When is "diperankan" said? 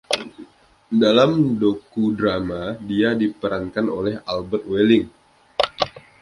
3.21-3.85